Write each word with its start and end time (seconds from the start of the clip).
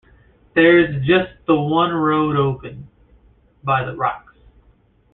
There's 0.55 1.05
just 1.05 1.29
the 1.45 1.53
one 1.53 1.91
road 1.93 2.35
open— 2.35 2.87
by 3.63 3.85
the 3.85 3.95
rocks. 3.95 4.33